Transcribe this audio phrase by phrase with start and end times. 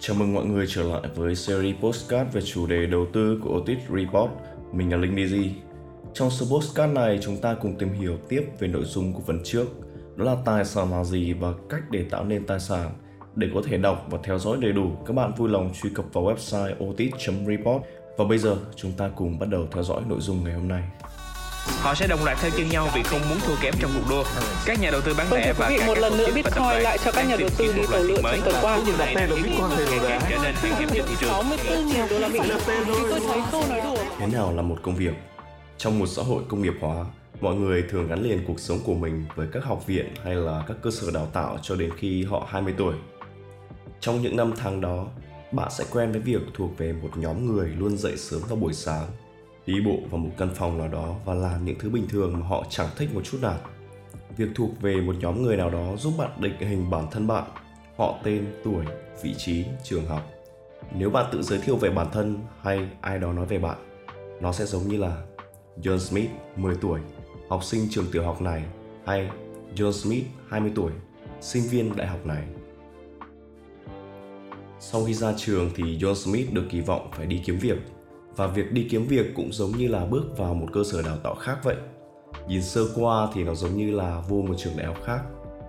[0.00, 3.56] Chào mừng mọi người trở lại với series postcard về chủ đề đầu tư của
[3.56, 4.30] Otis Report.
[4.72, 5.50] Mình là Linh Digi.
[6.14, 9.40] Trong số postcard này, chúng ta cùng tìm hiểu tiếp về nội dung của phần
[9.44, 9.66] trước,
[10.16, 12.90] đó là tài sản là gì và cách để tạo nên tài sản.
[13.34, 16.04] Để có thể đọc và theo dõi đầy đủ, các bạn vui lòng truy cập
[16.12, 17.82] vào website otis.report.
[18.16, 20.82] Và bây giờ, chúng ta cùng bắt đầu theo dõi nội dung ngày hôm nay.
[21.66, 24.24] Họ sẽ đồng loạt theo chân nhau vì không muốn thua kém trong cuộc đua.
[24.66, 26.98] Các nhà đầu tư bán Vâng, lẻ và các một cái lần nữa Bitcoin lại
[27.04, 28.78] cho các nhà đầu tư đi một tàu lượn trong tuần qua.
[28.98, 30.20] đặt tên là Bitcoin thì rồi đã.
[30.30, 31.30] trở nên khan hiếm trên thị trường.
[31.30, 32.38] 64.000 đô la Mỹ.
[33.10, 33.96] Tôi thấy câu nói đùa.
[34.18, 35.12] Thế nào là một công việc?
[35.78, 37.04] Trong một xã hội công nghiệp hóa,
[37.40, 40.64] mọi người thường gắn liền cuộc sống của mình với các học viện hay là
[40.68, 42.94] các cơ sở đào tạo cho đến khi họ 20 tuổi.
[44.00, 45.06] Trong những năm tháng đó,
[45.52, 48.72] bạn sẽ quen với việc thuộc về một nhóm người luôn dậy sớm vào buổi
[48.72, 49.06] sáng,
[49.68, 52.46] đi bộ vào một căn phòng nào đó và làm những thứ bình thường mà
[52.46, 53.58] họ chẳng thích một chút nào.
[54.36, 57.44] Việc thuộc về một nhóm người nào đó giúp bạn định hình bản thân bạn,
[57.96, 58.84] họ tên, tuổi,
[59.22, 60.30] vị trí, trường học.
[60.94, 63.78] Nếu bạn tự giới thiệu về bản thân hay ai đó nói về bạn,
[64.40, 65.22] nó sẽ giống như là
[65.82, 67.00] John Smith, 10 tuổi,
[67.48, 68.62] học sinh trường tiểu học này
[69.06, 69.30] hay
[69.74, 70.92] John Smith, 20 tuổi,
[71.40, 72.42] sinh viên đại học này.
[74.80, 77.78] Sau khi ra trường thì John Smith được kỳ vọng phải đi kiếm việc
[78.38, 81.16] và việc đi kiếm việc cũng giống như là bước vào một cơ sở đào
[81.16, 81.76] tạo khác vậy.
[82.48, 85.20] Nhìn sơ qua thì nó giống như là vô một trường đại học khác.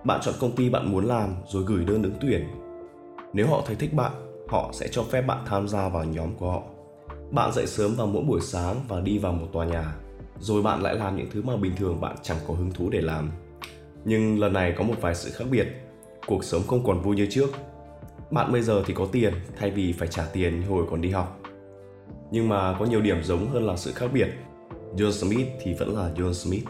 [0.04, 2.46] Bạn chọn công ty bạn muốn làm rồi gửi đơn ứng tuyển.
[3.32, 4.12] Nếu họ thấy thích bạn,
[4.48, 6.62] họ sẽ cho phép bạn tham gia vào nhóm của họ.
[7.30, 9.96] Bạn dậy sớm vào mỗi buổi sáng và đi vào một tòa nhà,
[10.38, 13.00] rồi bạn lại làm những thứ mà bình thường bạn chẳng có hứng thú để
[13.00, 13.30] làm.
[14.04, 15.66] Nhưng lần này có một vài sự khác biệt.
[16.26, 17.50] Cuộc sống không còn vui như trước.
[18.30, 21.10] Bạn bây giờ thì có tiền thay vì phải trả tiền như hồi còn đi
[21.10, 21.40] học.
[22.30, 24.28] Nhưng mà có nhiều điểm giống hơn là sự khác biệt.
[24.96, 26.64] John Smith thì vẫn là John Smith.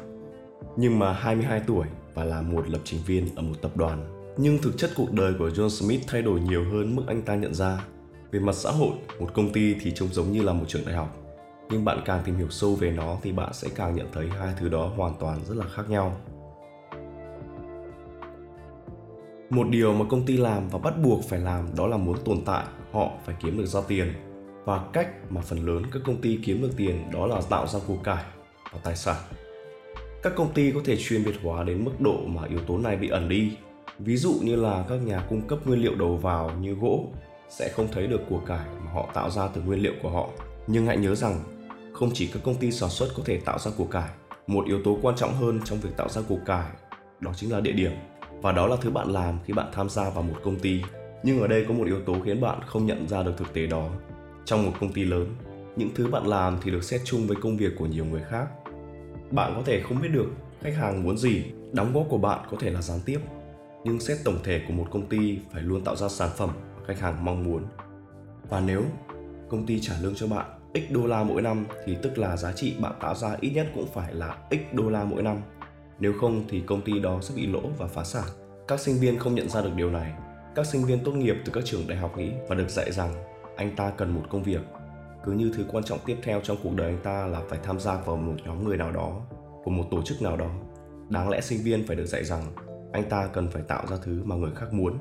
[0.77, 4.21] Nhưng mà 22 tuổi và là một lập trình viên ở một tập đoàn.
[4.37, 7.35] Nhưng thực chất cuộc đời của John Smith thay đổi nhiều hơn mức anh ta
[7.35, 7.85] nhận ra.
[8.31, 10.95] Về mặt xã hội, một công ty thì trông giống như là một trường đại
[10.95, 11.17] học.
[11.71, 14.55] Nhưng bạn càng tìm hiểu sâu về nó thì bạn sẽ càng nhận thấy hai
[14.61, 16.17] thứ đó hoàn toàn rất là khác nhau.
[19.51, 22.39] Một điều mà công ty làm và bắt buộc phải làm đó là muốn tồn
[22.47, 24.13] tại, họ phải kiếm được ra tiền.
[24.65, 27.79] Và cách mà phần lớn các công ty kiếm được tiền đó là tạo ra
[27.87, 28.25] của cải
[28.73, 29.17] và tài sản.
[30.23, 32.97] Các công ty có thể chuyên biệt hóa đến mức độ mà yếu tố này
[32.97, 33.53] bị ẩn đi.
[33.99, 37.09] Ví dụ như là các nhà cung cấp nguyên liệu đầu vào như gỗ
[37.49, 40.29] sẽ không thấy được của cải mà họ tạo ra từ nguyên liệu của họ.
[40.67, 41.41] Nhưng hãy nhớ rằng,
[41.93, 44.09] không chỉ các công ty sản xuất có thể tạo ra của cải,
[44.47, 46.67] một yếu tố quan trọng hơn trong việc tạo ra của cải
[47.21, 47.93] đó chính là địa điểm.
[48.43, 50.83] Và đó là thứ bạn làm khi bạn tham gia vào một công ty.
[51.23, 53.67] Nhưng ở đây có một yếu tố khiến bạn không nhận ra được thực tế
[53.67, 53.89] đó.
[54.45, 55.35] Trong một công ty lớn,
[55.77, 58.47] những thứ bạn làm thì được xét chung với công việc của nhiều người khác.
[59.31, 60.27] Bạn có thể không biết được
[60.61, 63.21] khách hàng muốn gì, đóng góp của bạn có thể là gián tiếp,
[63.85, 66.85] nhưng xét tổng thể của một công ty phải luôn tạo ra sản phẩm mà
[66.87, 67.65] khách hàng mong muốn.
[68.49, 68.83] Và nếu
[69.49, 72.53] công ty trả lương cho bạn x đô la mỗi năm thì tức là giá
[72.53, 75.37] trị bạn tạo ra ít nhất cũng phải là x đô la mỗi năm.
[76.01, 78.25] Nếu không thì công ty đó sẽ bị lỗ và phá sản.
[78.69, 80.13] Các sinh viên không nhận ra được điều này.
[80.55, 83.15] Các sinh viên tốt nghiệp từ các trường đại học nghĩ và được dạy rằng
[83.61, 84.61] anh ta cần một công việc.
[85.25, 87.81] Cứ như thứ quan trọng tiếp theo trong cuộc đời anh ta là phải tham
[87.81, 89.21] gia vào một nhóm người nào đó,
[89.65, 90.51] của một tổ chức nào đó.
[91.09, 92.43] Đáng lẽ sinh viên phải được dạy rằng
[92.93, 94.99] anh ta cần phải tạo ra thứ mà người khác muốn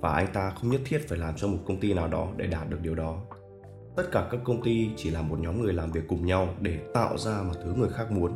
[0.00, 2.46] và anh ta không nhất thiết phải làm cho một công ty nào đó để
[2.46, 3.16] đạt được điều đó
[3.96, 6.78] tất cả các công ty chỉ là một nhóm người làm việc cùng nhau để
[6.94, 8.32] tạo ra một thứ người khác muốn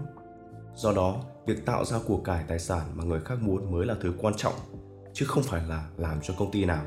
[0.75, 3.95] do đó việc tạo ra của cải tài sản mà người khác muốn mới là
[4.01, 4.55] thứ quan trọng
[5.13, 6.85] chứ không phải là làm cho công ty nào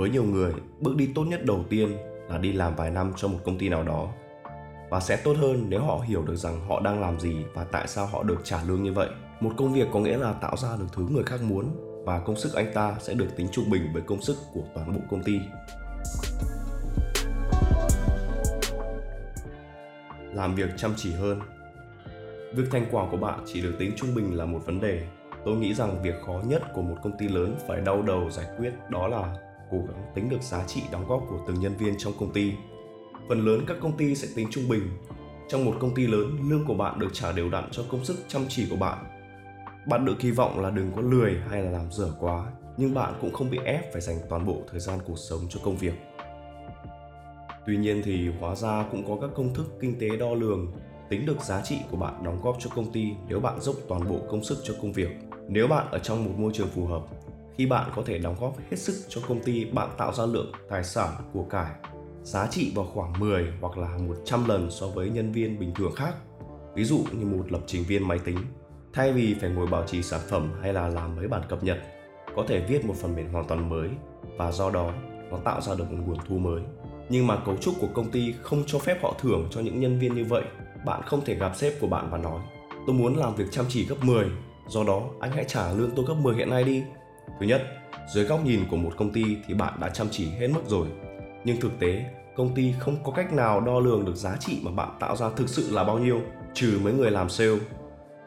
[0.00, 1.96] với nhiều người, bước đi tốt nhất đầu tiên
[2.28, 4.08] là đi làm vài năm cho một công ty nào đó.
[4.90, 7.88] Và sẽ tốt hơn nếu họ hiểu được rằng họ đang làm gì và tại
[7.88, 9.08] sao họ được trả lương như vậy.
[9.40, 11.64] Một công việc có nghĩa là tạo ra được thứ người khác muốn
[12.06, 14.92] và công sức anh ta sẽ được tính trung bình với công sức của toàn
[14.92, 15.40] bộ công ty.
[20.34, 21.40] Làm việc chăm chỉ hơn.
[22.54, 25.06] Việc thành quả của bạn chỉ được tính trung bình là một vấn đề.
[25.44, 28.46] Tôi nghĩ rằng việc khó nhất của một công ty lớn phải đau đầu giải
[28.58, 31.94] quyết đó là cố gắng tính được giá trị đóng góp của từng nhân viên
[31.98, 32.52] trong công ty.
[33.28, 34.82] Phần lớn các công ty sẽ tính trung bình.
[35.48, 38.16] Trong một công ty lớn, lương của bạn được trả đều đặn cho công sức
[38.28, 38.98] chăm chỉ của bạn.
[39.86, 42.46] Bạn được kỳ vọng là đừng có lười hay là làm dở quá,
[42.76, 45.60] nhưng bạn cũng không bị ép phải dành toàn bộ thời gian cuộc sống cho
[45.64, 45.94] công việc.
[47.66, 50.72] Tuy nhiên thì hóa ra cũng có các công thức kinh tế đo lường,
[51.08, 54.08] tính được giá trị của bạn đóng góp cho công ty nếu bạn dốc toàn
[54.08, 55.08] bộ công sức cho công việc.
[55.48, 57.02] Nếu bạn ở trong một môi trường phù hợp
[57.60, 60.52] khi bạn có thể đóng góp hết sức cho công ty bạn tạo ra lượng
[60.68, 61.70] tài sản của cải
[62.22, 65.92] giá trị vào khoảng 10 hoặc là 100 lần so với nhân viên bình thường
[65.96, 66.14] khác.
[66.74, 68.36] Ví dụ như một lập trình viên máy tính,
[68.92, 71.78] thay vì phải ngồi bảo trì sản phẩm hay là làm mấy bản cập nhật,
[72.36, 73.88] có thể viết một phần mềm hoàn toàn mới
[74.36, 74.92] và do đó
[75.30, 76.62] nó tạo ra được một nguồn thu mới.
[77.08, 79.98] Nhưng mà cấu trúc của công ty không cho phép họ thưởng cho những nhân
[79.98, 80.42] viên như vậy.
[80.84, 82.40] Bạn không thể gặp sếp của bạn và nói
[82.86, 84.26] tôi muốn làm việc chăm chỉ gấp 10
[84.68, 86.82] do đó anh hãy trả lương tôi gấp 10 hiện nay đi
[87.40, 87.62] thứ nhất,
[88.14, 90.86] dưới góc nhìn của một công ty thì bạn đã chăm chỉ hết mức rồi.
[91.44, 92.04] Nhưng thực tế,
[92.36, 95.30] công ty không có cách nào đo lường được giá trị mà bạn tạo ra
[95.36, 96.20] thực sự là bao nhiêu,
[96.54, 97.58] trừ mấy người làm sale.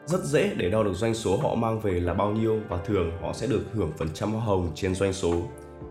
[0.06, 3.12] Rất dễ để đo được doanh số họ mang về là bao nhiêu và thường
[3.22, 5.42] họ sẽ được hưởng phần trăm hoa hồng trên doanh số.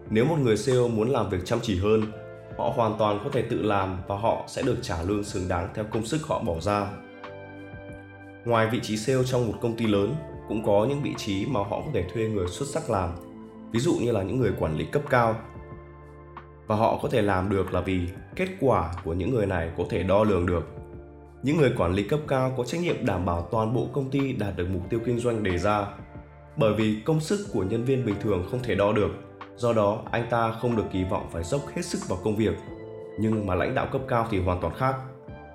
[0.09, 2.01] Nếu một người sale muốn làm việc chăm chỉ hơn,
[2.57, 5.69] họ hoàn toàn có thể tự làm và họ sẽ được trả lương xứng đáng
[5.75, 6.87] theo công sức họ bỏ ra.
[8.45, 10.15] Ngoài vị trí sale trong một công ty lớn
[10.47, 13.09] cũng có những vị trí mà họ có thể thuê người xuất sắc làm.
[13.71, 15.35] Ví dụ như là những người quản lý cấp cao.
[16.67, 17.99] Và họ có thể làm được là vì
[18.35, 20.67] kết quả của những người này có thể đo lường được.
[21.43, 24.33] Những người quản lý cấp cao có trách nhiệm đảm bảo toàn bộ công ty
[24.33, 25.87] đạt được mục tiêu kinh doanh đề ra,
[26.57, 29.11] bởi vì công sức của nhân viên bình thường không thể đo được.
[29.55, 32.53] Do đó, anh ta không được kỳ vọng phải dốc hết sức vào công việc.
[33.19, 34.95] Nhưng mà lãnh đạo cấp cao thì hoàn toàn khác.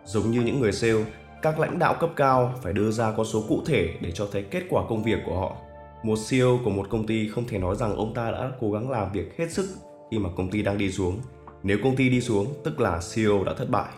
[0.05, 1.05] Giống như những người sale
[1.43, 4.43] các lãnh đạo cấp cao phải đưa ra con số cụ thể để cho thấy
[4.43, 5.57] kết quả công việc của họ.
[6.03, 8.91] Một CEO của một công ty không thể nói rằng ông ta đã cố gắng
[8.91, 9.69] làm việc hết sức
[10.11, 11.21] khi mà công ty đang đi xuống.
[11.63, 13.93] Nếu công ty đi xuống, tức là CEO đã thất bại.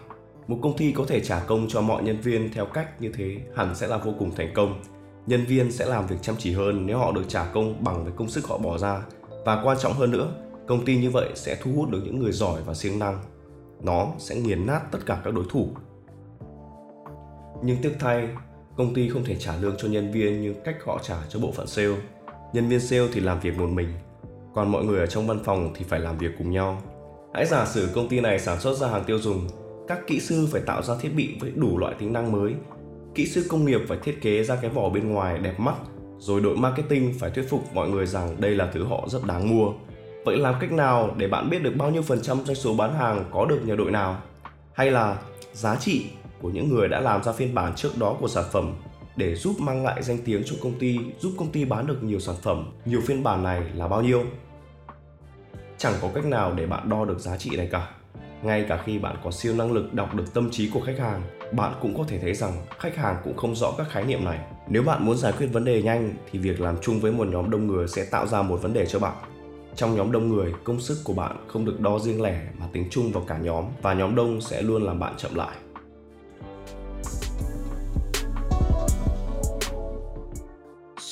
[0.46, 3.36] Một công ty có thể trả công cho mọi nhân viên theo cách như thế
[3.56, 4.80] hẳn sẽ là vô cùng thành công.
[5.26, 8.12] Nhân viên sẽ làm việc chăm chỉ hơn nếu họ được trả công bằng với
[8.16, 9.02] công sức họ bỏ ra.
[9.44, 10.28] Và quan trọng hơn nữa,
[10.66, 13.18] công ty như vậy sẽ thu hút được những người giỏi và siêng năng.
[13.82, 15.68] Nó sẽ nghiền nát tất cả các đối thủ
[17.62, 18.28] nhưng tiếc thay,
[18.76, 21.52] công ty không thể trả lương cho nhân viên như cách họ trả cho bộ
[21.52, 21.96] phận sale.
[22.52, 23.88] Nhân viên sale thì làm việc một mình,
[24.54, 26.82] còn mọi người ở trong văn phòng thì phải làm việc cùng nhau.
[27.34, 29.48] Hãy giả sử công ty này sản xuất ra hàng tiêu dùng,
[29.88, 32.54] các kỹ sư phải tạo ra thiết bị với đủ loại tính năng mới.
[33.14, 35.74] Kỹ sư công nghiệp phải thiết kế ra cái vỏ bên ngoài đẹp mắt,
[36.18, 39.58] rồi đội marketing phải thuyết phục mọi người rằng đây là thứ họ rất đáng
[39.58, 39.72] mua.
[40.24, 42.94] Vậy làm cách nào để bạn biết được bao nhiêu phần trăm doanh số bán
[42.94, 44.22] hàng có được nhờ đội nào?
[44.72, 45.18] Hay là
[45.52, 46.06] giá trị
[46.42, 48.74] của những người đã làm ra phiên bản trước đó của sản phẩm
[49.16, 52.20] để giúp mang lại danh tiếng cho công ty, giúp công ty bán được nhiều
[52.20, 52.72] sản phẩm.
[52.84, 54.22] Nhiều phiên bản này là bao nhiêu?
[55.78, 57.90] Chẳng có cách nào để bạn đo được giá trị này cả.
[58.42, 61.22] Ngay cả khi bạn có siêu năng lực đọc được tâm trí của khách hàng,
[61.52, 64.38] bạn cũng có thể thấy rằng khách hàng cũng không rõ các khái niệm này.
[64.68, 67.50] Nếu bạn muốn giải quyết vấn đề nhanh, thì việc làm chung với một nhóm
[67.50, 69.16] đông người sẽ tạo ra một vấn đề cho bạn.
[69.76, 72.84] Trong nhóm đông người, công sức của bạn không được đo riêng lẻ mà tính
[72.90, 75.56] chung vào cả nhóm, và nhóm đông sẽ luôn làm bạn chậm lại.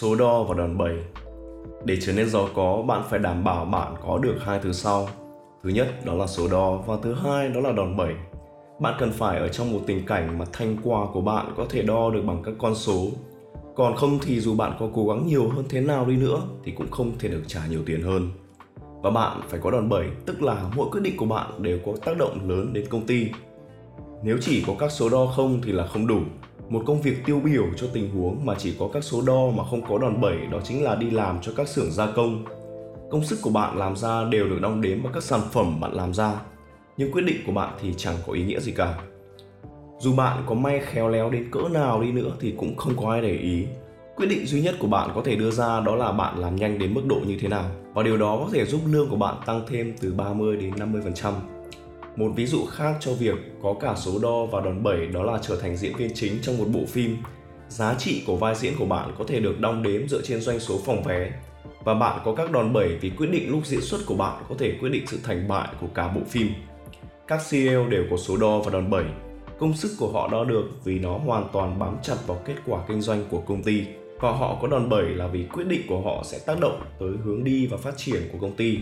[0.01, 0.97] Số đo và đòn bẩy.
[1.85, 5.09] Để trở nên giàu có, bạn phải đảm bảo bạn có được hai thứ sau.
[5.63, 8.15] Thứ nhất, đó là số đo, và thứ hai, đó là đòn bẩy.
[8.81, 11.83] Bạn cần phải ở trong một tình cảnh mà thanh quả của bạn có thể
[11.83, 13.07] đo được bằng các con số.
[13.77, 16.73] Còn không thì dù bạn có cố gắng nhiều hơn thế nào đi nữa, thì
[16.73, 18.31] cũng không thể được trả nhiều tiền hơn.
[19.03, 21.93] Và bạn phải có đòn bẩy, tức là mỗi quyết định của bạn đều có
[22.05, 23.29] tác động lớn đến công ty.
[24.23, 26.21] Nếu chỉ có các số đo không thì là không đủ
[26.69, 29.65] một công việc tiêu biểu cho tình huống mà chỉ có các số đo mà
[29.65, 32.45] không có đòn bẩy đó chính là đi làm cho các xưởng gia công.
[33.11, 35.93] Công sức của bạn làm ra đều được đong đếm vào các sản phẩm bạn
[35.93, 36.41] làm ra,
[36.97, 38.99] nhưng quyết định của bạn thì chẳng có ý nghĩa gì cả.
[39.99, 43.13] Dù bạn có may khéo léo đến cỡ nào đi nữa thì cũng không có
[43.13, 43.67] ai để ý.
[44.17, 46.79] Quyết định duy nhất của bạn có thể đưa ra đó là bạn làm nhanh
[46.79, 47.65] đến mức độ như thế nào,
[47.95, 51.33] và điều đó có thể giúp lương của bạn tăng thêm từ 30 đến 50%.
[52.19, 55.39] Một ví dụ khác cho việc có cả số đo và đòn bẩy đó là
[55.43, 57.17] trở thành diễn viên chính trong một bộ phim.
[57.69, 60.61] Giá trị của vai diễn của bạn có thể được đong đếm dựa trên doanh
[60.61, 61.33] số phòng vé
[61.85, 64.55] và bạn có các đòn bẩy vì quyết định lúc diễn xuất của bạn có
[64.59, 66.49] thể quyết định sự thành bại của cả bộ phim.
[67.27, 69.05] Các CEO đều có số đo và đòn bẩy.
[69.59, 72.81] Công sức của họ đo được vì nó hoàn toàn bám chặt vào kết quả
[72.89, 73.85] kinh doanh của công ty
[74.21, 77.11] và họ có đòn bẩy là vì quyết định của họ sẽ tác động tới
[77.25, 78.79] hướng đi và phát triển của công ty.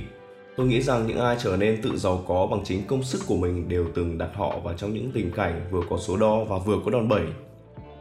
[0.56, 3.36] Tôi nghĩ rằng những ai trở nên tự giàu có bằng chính công sức của
[3.36, 6.58] mình đều từng đặt họ vào trong những tình cảnh vừa có số đo và
[6.58, 7.22] vừa có đòn bẩy.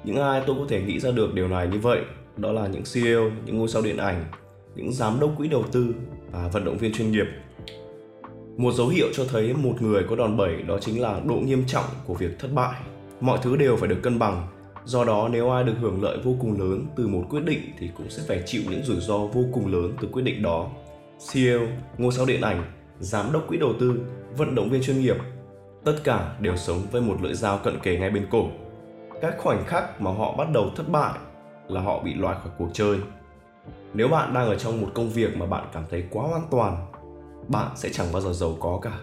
[0.03, 2.00] Những ai tôi có thể nghĩ ra được điều này như vậy,
[2.38, 4.25] đó là những CEO, những ngôi sao điện ảnh,
[4.75, 5.95] những giám đốc quỹ đầu tư
[6.31, 7.25] và vận động viên chuyên nghiệp.
[8.57, 11.63] Một dấu hiệu cho thấy một người có đòn bẩy đó chính là độ nghiêm
[11.67, 12.81] trọng của việc thất bại.
[13.21, 14.47] Mọi thứ đều phải được cân bằng.
[14.85, 17.89] Do đó nếu ai được hưởng lợi vô cùng lớn từ một quyết định thì
[17.97, 20.69] cũng sẽ phải chịu những rủi ro vô cùng lớn từ quyết định đó.
[21.34, 21.62] CEO,
[21.98, 22.63] ngôi sao điện ảnh,
[23.00, 24.00] giám đốc quỹ đầu tư,
[24.38, 25.17] vận động viên chuyên nghiệp,
[25.84, 28.48] tất cả đều sống với một lưỡi dao cận kề ngay bên cổ.
[29.22, 31.13] Các khoảnh khắc mà họ bắt đầu thất bại
[31.67, 32.98] là họ bị loại khỏi cuộc chơi.
[33.93, 36.86] Nếu bạn đang ở trong một công việc mà bạn cảm thấy quá an toàn
[37.48, 39.00] bạn sẽ chẳng bao giờ giàu có cả.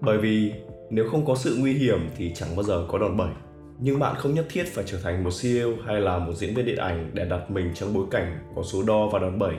[0.00, 0.52] Bởi vì
[0.90, 3.30] nếu không có sự nguy hiểm thì chẳng bao giờ có đòn bẩy.
[3.78, 6.66] Nhưng bạn không nhất thiết phải trở thành một CEO hay là một diễn viên
[6.66, 9.54] điện ảnh để đặt mình trong bối cảnh có số đo và đòn bẩy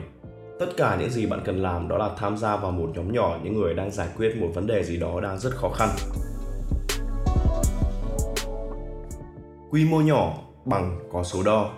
[0.58, 3.38] tất cả những gì bạn cần làm đó là tham gia vào một nhóm nhỏ,
[3.42, 5.88] những người đang giải quyết một vấn đề gì đó đang rất khó khăn.
[9.70, 10.34] Quy mô nhỏ
[10.64, 11.70] bằng có số đo.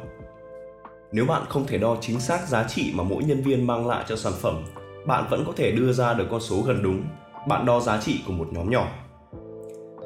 [1.13, 4.05] Nếu bạn không thể đo chính xác giá trị mà mỗi nhân viên mang lại
[4.09, 4.65] cho sản phẩm,
[5.07, 7.05] bạn vẫn có thể đưa ra được con số gần đúng,
[7.49, 8.89] bạn đo giá trị của một nhóm nhỏ.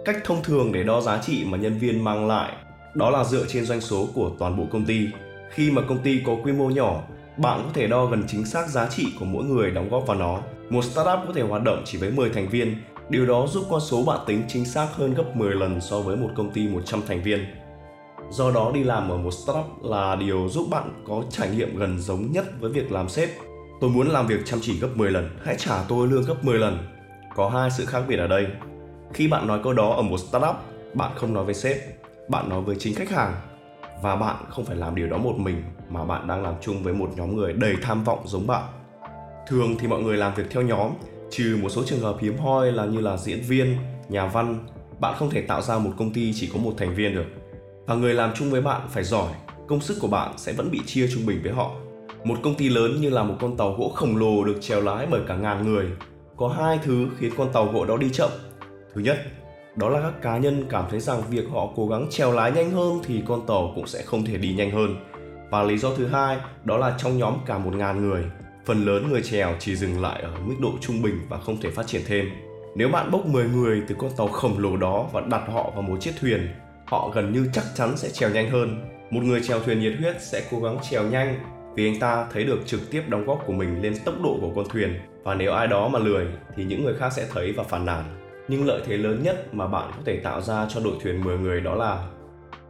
[0.05, 2.53] Cách thông thường để đo giá trị mà nhân viên mang lại,
[2.95, 5.07] đó là dựa trên doanh số của toàn bộ công ty.
[5.51, 7.03] Khi mà công ty có quy mô nhỏ
[7.37, 10.17] bạn có thể đo gần chính xác giá trị của mỗi người đóng góp vào
[10.17, 10.39] nó.
[10.71, 12.77] Một startup có thể hoạt động chỉ với 10 thành viên.
[13.09, 16.17] Điều đó giúp con số bạn tính chính xác hơn gấp 10 lần so với
[16.17, 17.47] một công ty 100 thành viên.
[18.31, 21.99] Do đó đi làm ở một startup là điều giúp bạn có trải nghiệm gần
[21.99, 23.29] giống nhất với việc làm sếp.
[23.81, 25.31] Tôi muốn làm việc chăm chỉ gấp 10 lần.
[25.45, 26.79] Hãy trả tôi lương gấp 10 lần.
[27.35, 28.47] Có hai sự khác biệt ở đây.
[29.15, 30.57] Khi bạn nói câu đó ở một startup,
[30.95, 31.77] bạn không nói với sếp,
[32.29, 33.52] bạn nói với chính khách hàng
[34.03, 36.95] và bạn không phải làm điều đó một mình, mà bạn đang làm chung với
[36.95, 38.63] một nhóm người đầy tham vọng giống bạn.
[39.47, 40.91] Thường thì mọi người làm việc theo nhóm,
[41.31, 43.77] trừ một số trường hợp hiếm hoi là như là diễn viên,
[44.09, 44.59] nhà văn.
[45.01, 47.27] Bạn không thể tạo ra một công ty chỉ có một thành viên được.
[47.87, 49.33] Và người làm chung với bạn phải giỏi,
[49.69, 51.71] công sức của bạn sẽ vẫn bị chia trung bình với họ.
[52.25, 55.07] Một công ty lớn như là một con tàu gỗ khổng lồ được chèo lái
[55.11, 55.87] bởi cả ngàn người.
[56.37, 58.31] Có hai thứ khiến con tàu gỗ đó đi chậm.
[58.95, 59.19] Thứ nhất
[59.77, 62.71] đó là các cá nhân cảm thấy rằng việc họ cố gắng trèo lái nhanh
[62.71, 64.97] hơn thì con tàu cũng sẽ không thể đi nhanh hơn.
[65.51, 68.25] Và lý do thứ hai, đó là trong nhóm cả một ngàn người,
[68.67, 71.71] phần lớn người trèo chỉ dừng lại ở mức độ trung bình và không thể
[71.71, 72.31] phát triển thêm.
[72.75, 75.83] Nếu bạn bốc 10 người từ con tàu khổng lồ đó và đặt họ vào
[75.83, 76.49] một chiếc thuyền,
[76.85, 78.81] họ gần như chắc chắn sẽ trèo nhanh hơn.
[79.11, 81.39] Một người trèo thuyền nhiệt huyết sẽ cố gắng trèo nhanh
[81.75, 84.51] vì anh ta thấy được trực tiếp đóng góp của mình lên tốc độ của
[84.57, 85.01] con thuyền.
[85.23, 86.27] Và nếu ai đó mà lười
[86.57, 89.67] thì những người khác sẽ thấy và phản nàn nhưng lợi thế lớn nhất mà
[89.67, 92.09] bạn có thể tạo ra cho đội thuyền 10 người đó là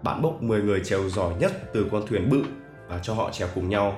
[0.03, 2.43] bạn bốc 10 người chèo giỏi nhất từ con thuyền bự
[2.89, 3.97] và cho họ trèo cùng nhau.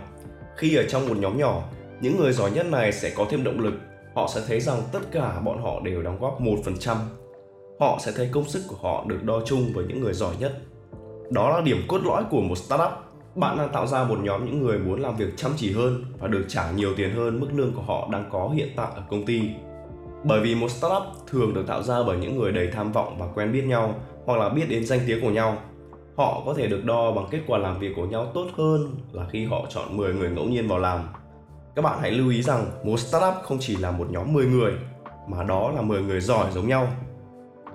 [0.56, 1.62] Khi ở trong một nhóm nhỏ,
[2.00, 3.74] những người giỏi nhất này sẽ có thêm động lực.
[4.14, 6.96] Họ sẽ thấy rằng tất cả bọn họ đều đóng góp 1%.
[7.80, 10.52] Họ sẽ thấy công sức của họ được đo chung với những người giỏi nhất.
[11.30, 12.90] Đó là điểm cốt lõi của một startup.
[13.34, 16.28] Bạn đang tạo ra một nhóm những người muốn làm việc chăm chỉ hơn và
[16.28, 19.26] được trả nhiều tiền hơn mức lương của họ đang có hiện tại ở công
[19.26, 19.40] ty
[20.24, 23.26] bởi vì một startup thường được tạo ra bởi những người đầy tham vọng và
[23.34, 25.56] quen biết nhau hoặc là biết đến danh tiếng của nhau.
[26.16, 29.26] Họ có thể được đo bằng kết quả làm việc của nhau tốt hơn là
[29.32, 31.00] khi họ chọn 10 người ngẫu nhiên vào làm.
[31.76, 34.72] Các bạn hãy lưu ý rằng một startup không chỉ là một nhóm 10 người
[35.28, 36.88] mà đó là 10 người giỏi giống nhau.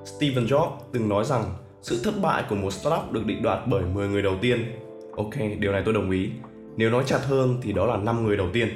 [0.05, 1.43] steven Jobs từng nói rằng
[1.81, 4.65] sự thất bại của một startup được định đoạt bởi 10 người đầu tiên.
[5.17, 6.29] Ok, điều này tôi đồng ý.
[6.77, 8.69] Nếu nói chặt hơn thì đó là 5 người đầu tiên.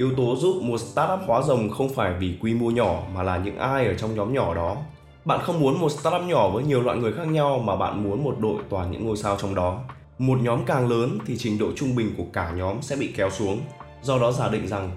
[0.00, 3.36] Yếu tố giúp một startup hóa rồng không phải vì quy mô nhỏ mà là
[3.36, 4.76] những ai ở trong nhóm nhỏ đó.
[5.24, 8.24] Bạn không muốn một startup nhỏ với nhiều loại người khác nhau mà bạn muốn
[8.24, 9.80] một đội toàn những ngôi sao trong đó.
[10.18, 13.30] Một nhóm càng lớn thì trình độ trung bình của cả nhóm sẽ bị kéo
[13.30, 13.60] xuống.
[14.02, 14.90] Do đó giả định rằng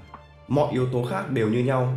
[0.48, 1.94] mọi yếu tố khác đều như nhau.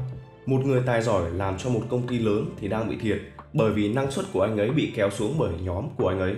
[0.47, 3.19] Một người tài giỏi làm cho một công ty lớn thì đang bị thiệt
[3.53, 6.35] bởi vì năng suất của anh ấy bị kéo xuống bởi nhóm của anh ấy.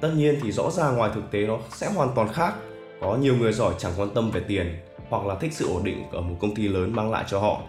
[0.00, 2.54] Tất nhiên thì rõ ràng ngoài thực tế nó sẽ hoàn toàn khác.
[3.00, 4.76] Có nhiều người giỏi chẳng quan tâm về tiền
[5.08, 7.60] hoặc là thích sự ổn định ở một công ty lớn mang lại cho họ.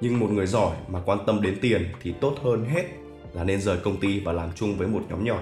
[0.00, 2.84] Nhưng một người giỏi mà quan tâm đến tiền thì tốt hơn hết
[3.32, 5.38] là nên rời công ty và làm chung với một nhóm nhỏ.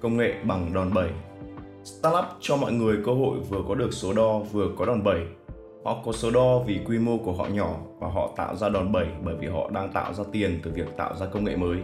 [0.00, 1.10] Công nghệ bằng đòn bẩy.
[1.84, 5.20] Startup cho mọi người cơ hội vừa có được số đo vừa có đòn bẩy.
[5.84, 8.92] Họ có số đo vì quy mô của họ nhỏ và họ tạo ra đòn
[8.92, 11.78] bẩy bởi vì họ đang tạo ra tiền từ việc tạo ra công nghệ mới.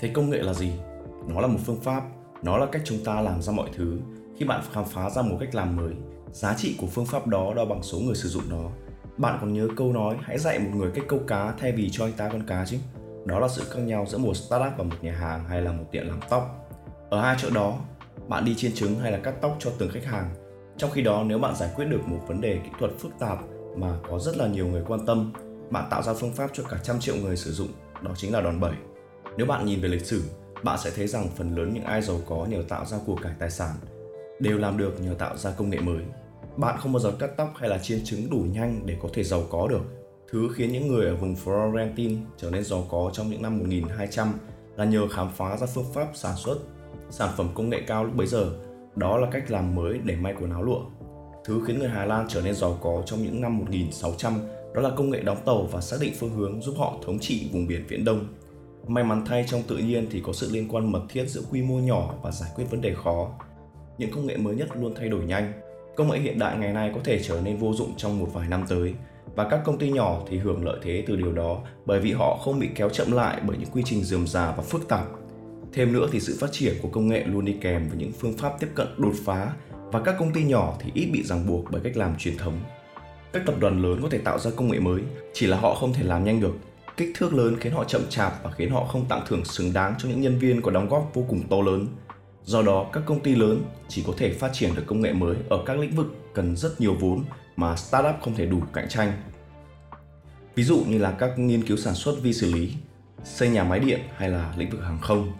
[0.00, 0.72] Thế công nghệ là gì?
[1.28, 2.02] Nó là một phương pháp
[2.42, 3.98] nó là cách chúng ta làm ra mọi thứ.
[4.36, 5.92] Khi bạn khám phá ra một cách làm mới,
[6.32, 8.70] giá trị của phương pháp đó đo bằng số người sử dụng nó.
[9.18, 12.04] Bạn còn nhớ câu nói, hãy dạy một người cách câu cá thay vì cho
[12.04, 12.76] anh ta con cá chứ.
[13.26, 15.84] Đó là sự khác nhau giữa một startup và một nhà hàng hay là một
[15.92, 16.68] tiệm làm tóc.
[17.10, 17.78] Ở hai chỗ đó,
[18.28, 20.34] bạn đi chiên trứng hay là cắt tóc cho từng khách hàng.
[20.76, 23.38] Trong khi đó, nếu bạn giải quyết được một vấn đề kỹ thuật phức tạp
[23.76, 25.32] mà có rất là nhiều người quan tâm,
[25.70, 27.68] bạn tạo ra phương pháp cho cả trăm triệu người sử dụng,
[28.02, 28.72] đó chính là đòn bẩy.
[29.36, 30.22] Nếu bạn nhìn về lịch sử
[30.62, 33.32] bạn sẽ thấy rằng phần lớn những ai giàu có nhờ tạo ra của cải
[33.38, 33.74] tài sản,
[34.40, 36.02] đều làm được nhờ tạo ra công nghệ mới.
[36.56, 39.24] Bạn không bao giờ cắt tóc hay là chiên trứng đủ nhanh để có thể
[39.24, 39.82] giàu có được.
[40.32, 44.32] Thứ khiến những người ở vùng Florentine trở nên giàu có trong những năm 1200
[44.76, 46.58] là nhờ khám phá ra phương pháp sản xuất,
[47.10, 48.50] sản phẩm công nghệ cao lúc bấy giờ.
[48.96, 50.80] Đó là cách làm mới để may quần áo lụa.
[51.44, 54.34] Thứ khiến người Hà Lan trở nên giàu có trong những năm 1600
[54.74, 57.48] đó là công nghệ đóng tàu và xác định phương hướng giúp họ thống trị
[57.52, 58.26] vùng biển Viễn Đông
[58.86, 61.62] May mắn thay trong tự nhiên thì có sự liên quan mật thiết giữa quy
[61.62, 63.30] mô nhỏ và giải quyết vấn đề khó.
[63.98, 65.52] Những công nghệ mới nhất luôn thay đổi nhanh.
[65.96, 68.48] Công nghệ hiện đại ngày nay có thể trở nên vô dụng trong một vài
[68.48, 68.94] năm tới
[69.34, 72.38] và các công ty nhỏ thì hưởng lợi thế từ điều đó bởi vì họ
[72.44, 75.06] không bị kéo chậm lại bởi những quy trình dườm già và phức tạp.
[75.72, 78.36] Thêm nữa thì sự phát triển của công nghệ luôn đi kèm với những phương
[78.38, 81.64] pháp tiếp cận đột phá và các công ty nhỏ thì ít bị ràng buộc
[81.70, 82.60] bởi cách làm truyền thống.
[83.32, 85.92] Các tập đoàn lớn có thể tạo ra công nghệ mới, chỉ là họ không
[85.92, 86.54] thể làm nhanh được.
[86.96, 89.94] Kích thước lớn khiến họ chậm chạp và khiến họ không tặng thưởng xứng đáng
[89.98, 91.86] cho những nhân viên có đóng góp vô cùng to lớn.
[92.44, 95.36] Do đó, các công ty lớn chỉ có thể phát triển được công nghệ mới
[95.50, 97.24] ở các lĩnh vực cần rất nhiều vốn
[97.56, 99.12] mà startup không thể đủ cạnh tranh.
[100.54, 102.72] Ví dụ như là các nghiên cứu sản xuất vi xử lý,
[103.24, 105.32] xây nhà máy điện hay là lĩnh vực hàng không.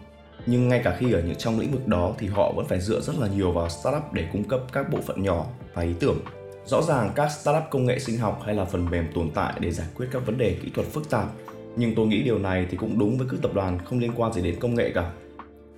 [0.47, 3.01] Nhưng ngay cả khi ở những trong lĩnh vực đó thì họ vẫn phải dựa
[3.01, 6.19] rất là nhiều vào startup để cung cấp các bộ phận nhỏ và ý tưởng.
[6.65, 9.71] Rõ ràng các startup công nghệ sinh học hay là phần mềm tồn tại để
[9.71, 11.29] giải quyết các vấn đề kỹ thuật phức tạp.
[11.77, 14.33] Nhưng tôi nghĩ điều này thì cũng đúng với các tập đoàn không liên quan
[14.33, 15.13] gì đến công nghệ cả.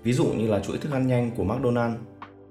[0.02, 1.94] Ví dụ như là chuỗi thức ăn nhanh của McDonald's.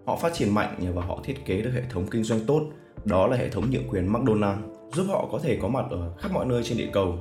[0.05, 2.61] Họ phát triển mạnh nhờ vào họ thiết kế được hệ thống kinh doanh tốt,
[3.05, 4.57] đó là hệ thống nhượng quyền McDonald's,
[4.93, 7.17] giúp họ có thể có mặt ở khắp mọi nơi trên địa cầu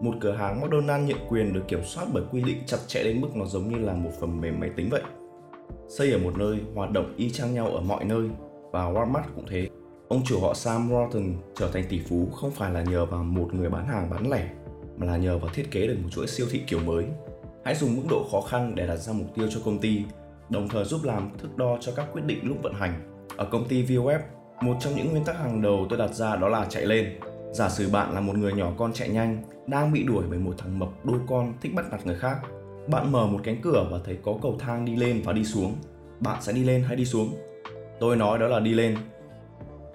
[0.00, 3.20] một cửa hàng McDonald's nhượng quyền được kiểm soát bởi quy định chặt chẽ đến
[3.20, 5.02] mức nó giống như là một phần mềm máy tính vậy.
[5.88, 8.28] Xây ở một nơi, hoạt động y chang nhau ở mọi nơi
[8.72, 9.68] và Walmart cũng thế.
[10.12, 13.54] Ông chủ họ Sam Walton trở thành tỷ phú không phải là nhờ vào một
[13.54, 14.48] người bán hàng bán lẻ
[14.96, 17.04] mà là nhờ vào thiết kế được một chuỗi siêu thị kiểu mới.
[17.64, 20.02] Hãy dùng mức độ khó khăn để đặt ra mục tiêu cho công ty,
[20.50, 23.24] đồng thời giúp làm thước đo cho các quyết định lúc vận hành.
[23.36, 24.18] Ở công ty VOF,
[24.60, 27.20] một trong những nguyên tắc hàng đầu tôi đặt ra đó là chạy lên.
[27.52, 30.54] Giả sử bạn là một người nhỏ con chạy nhanh, đang bị đuổi bởi một
[30.58, 32.38] thằng mập đôi con thích bắt nạt người khác.
[32.88, 35.76] Bạn mở một cánh cửa và thấy có cầu thang đi lên và đi xuống.
[36.20, 37.34] Bạn sẽ đi lên hay đi xuống?
[38.00, 38.96] Tôi nói đó là đi lên.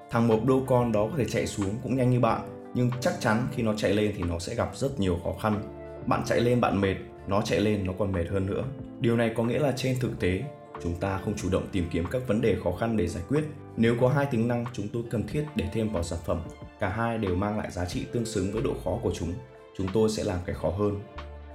[0.10, 3.14] Thằng mập đô con đó có thể chạy xuống cũng nhanh như bạn, nhưng chắc
[3.20, 5.62] chắn khi nó chạy lên thì nó sẽ gặp rất nhiều khó khăn.
[6.06, 6.96] Bạn chạy lên bạn mệt,
[7.28, 8.64] nó chạy lên nó còn mệt hơn nữa.
[9.00, 10.44] Điều này có nghĩa là trên thực tế,
[10.84, 13.44] chúng ta không chủ động tìm kiếm các vấn đề khó khăn để giải quyết.
[13.78, 16.42] Nếu có hai tính năng chúng tôi cần thiết để thêm vào sản phẩm,
[16.80, 19.34] cả hai đều mang lại giá trị tương xứng với độ khó của chúng
[19.78, 21.00] chúng tôi sẽ làm cái khó hơn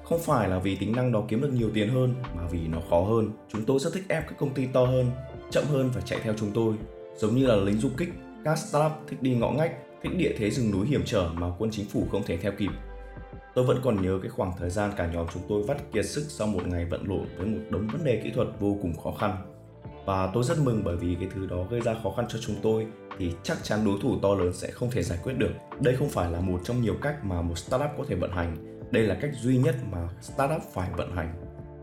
[0.05, 2.79] không phải là vì tính năng đó kiếm được nhiều tiền hơn mà vì nó
[2.91, 5.11] khó hơn chúng tôi rất thích ép các công ty to hơn
[5.51, 6.75] chậm hơn phải chạy theo chúng tôi
[7.17, 8.09] giống như là lính du kích
[8.45, 9.73] các startup thích đi ngõ ngách
[10.03, 12.71] thích địa thế rừng núi hiểm trở mà quân chính phủ không thể theo kịp
[13.55, 16.25] tôi vẫn còn nhớ cái khoảng thời gian cả nhóm chúng tôi vắt kiệt sức
[16.29, 19.13] sau một ngày vận lộn với một đống vấn đề kỹ thuật vô cùng khó
[19.13, 19.37] khăn
[20.05, 22.57] và tôi rất mừng bởi vì cái thứ đó gây ra khó khăn cho chúng
[22.63, 22.87] tôi
[23.19, 25.51] thì chắc chắn đối thủ to lớn sẽ không thể giải quyết được.
[25.81, 28.57] Đây không phải là một trong nhiều cách mà một startup có thể vận hành,
[28.91, 31.35] đây là cách duy nhất mà startup phải vận hành.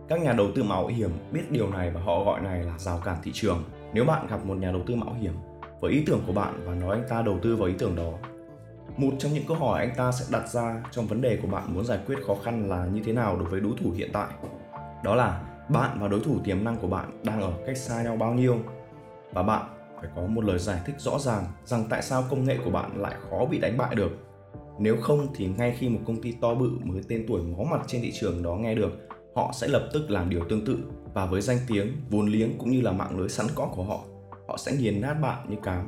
[0.10, 3.02] Các nhà đầu tư mạo hiểm biết điều này và họ gọi này là rào
[3.06, 3.64] cản thị trường.
[3.94, 5.34] Nếu bạn gặp một nhà đầu tư mạo hiểm
[5.80, 8.12] với ý tưởng của bạn và nói anh ta đầu tư vào ý tưởng đó,
[8.98, 11.74] một trong những câu hỏi anh ta sẽ đặt ra trong vấn đề của bạn
[11.74, 14.28] muốn giải quyết khó khăn là như thế nào đối với đối thủ hiện tại.
[15.04, 18.16] Đó là bạn và đối thủ tiềm năng của bạn đang ở cách xa nhau
[18.16, 18.58] bao nhiêu?
[19.34, 19.66] Và bạn
[20.02, 23.02] phải có một lời giải thích rõ ràng rằng tại sao công nghệ của bạn
[23.02, 24.12] lại khó bị đánh bại được.
[24.80, 27.82] Nếu không thì ngay khi một công ty to bự mới tên tuổi máu mặt
[27.88, 28.92] trên thị trường đó nghe được
[29.36, 30.78] họ sẽ lập tức làm điều tương tự
[31.14, 34.00] và với danh tiếng vốn liếng cũng như là mạng lưới sẵn có của họ
[34.50, 35.88] họ sẽ nghiền nát bạn như cám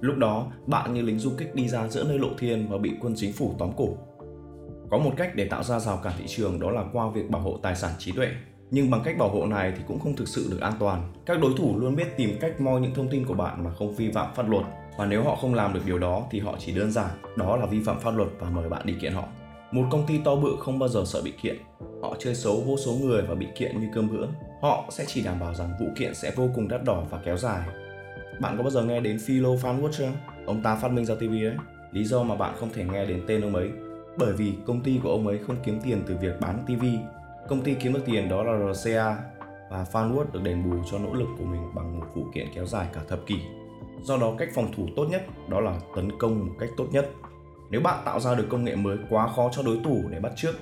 [0.00, 2.92] lúc đó, bạn như lính du kích đi ra giữa nơi lộ thiên và bị
[3.00, 3.88] quân chính phủ tóm cổ
[4.90, 7.42] có một cách để tạo ra rào cản thị trường đó là qua việc bảo
[7.42, 8.28] hộ tài sản trí tuệ
[8.70, 11.12] nhưng bằng cách bảo hộ này thì cũng không thực sự được an toàn.
[11.26, 13.94] Các đối thủ luôn biết tìm cách moi những thông tin của bạn mà không
[13.94, 14.64] vi phạm pháp luật
[14.98, 17.66] và nếu họ không làm được điều đó thì họ chỉ đơn giản, đó là
[17.66, 19.24] vi phạm pháp luật và mời bạn đi kiện họ.
[19.72, 21.56] Một công ty to bự không bao giờ sợ bị kiện.
[22.02, 24.26] Họ chơi xấu vô số người và bị kiện như cơm bữa.
[24.64, 27.36] Họ sẽ chỉ đảm bảo rằng vụ kiện sẽ vô cùng đắt đỏ và kéo
[27.36, 27.68] dài.
[28.40, 30.08] Bạn có bao giờ nghe đến Philo Fanwood chưa?
[30.46, 31.56] Ông ta phát minh ra TV đấy.
[31.92, 33.70] Lý do mà bạn không thể nghe đến tên ông ấy
[34.18, 36.84] bởi vì công ty của ông ấy không kiếm tiền từ việc bán TV
[37.48, 39.16] Công ty kiếm được tiền đó là RCA
[39.70, 42.66] và Fanwood được đền bù cho nỗ lực của mình bằng một vụ kiện kéo
[42.66, 43.38] dài cả thập kỷ.
[44.02, 47.10] Do đó cách phòng thủ tốt nhất đó là tấn công một cách tốt nhất.
[47.70, 50.32] Nếu bạn tạo ra được công nghệ mới quá khó cho đối thủ để bắt
[50.36, 50.52] trước,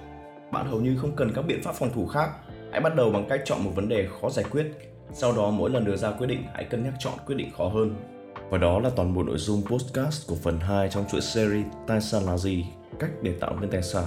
[0.53, 2.31] bạn hầu như không cần các biện pháp phòng thủ khác.
[2.73, 4.67] Hãy bắt đầu bằng cách chọn một vấn đề khó giải quyết.
[5.13, 7.69] Sau đó, mỗi lần đưa ra quyết định, hãy cân nhắc chọn quyết định khó
[7.69, 7.95] hơn.
[8.51, 12.01] Và đó là toàn bộ nội dung podcast của phần 2 trong chuỗi series Tài
[12.01, 12.65] sản là gì?
[12.99, 14.05] Cách để tạo nên tài sản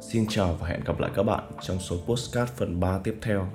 [0.00, 3.48] Xin chào và hẹn gặp lại các bạn trong số podcast phần 3 tiếp theo.